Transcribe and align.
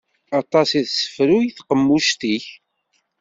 Aṭas 0.39 0.69
i 0.79 0.81
tessefruruy 0.87 1.47
tqemmuct-ik. 1.57 2.45